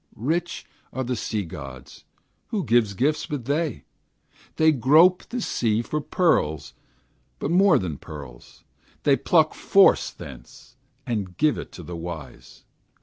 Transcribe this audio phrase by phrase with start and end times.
[0.15, 2.05] Rich are the sea gods:
[2.47, 3.83] who gives gifts but they?
[4.55, 6.73] They grope the sea for pearls,
[7.37, 8.63] but more than pearls:
[9.03, 10.75] They pluck Force thence,
[11.05, 12.63] and give it to the wise.